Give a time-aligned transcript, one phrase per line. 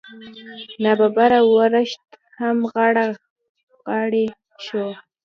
[0.83, 2.03] نا ببره ورښت
[2.39, 3.05] هم غاړه
[3.91, 4.27] غړۍ
[4.65, 4.85] شو.